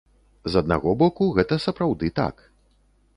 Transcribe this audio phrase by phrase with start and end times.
[0.53, 2.35] З аднаго боку, гэта сапраўды так.